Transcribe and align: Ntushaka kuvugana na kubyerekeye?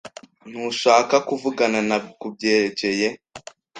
Ntushaka 0.49 1.15
kuvugana 1.27 1.79
na 1.89 1.97
kubyerekeye? 2.19 3.07